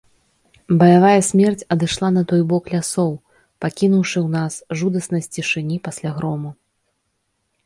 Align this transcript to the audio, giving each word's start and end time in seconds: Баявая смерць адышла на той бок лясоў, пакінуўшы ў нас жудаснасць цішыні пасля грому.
Баявая 0.79 1.21
смерць 1.27 1.67
адышла 1.75 2.09
на 2.17 2.23
той 2.31 2.41
бок 2.53 2.63
лясоў, 2.77 3.13
пакінуўшы 3.67 4.17
ў 4.25 4.29
нас 4.39 4.53
жудаснасць 4.81 5.31
цішыні 5.37 5.77
пасля 5.91 6.09
грому. 6.19 6.49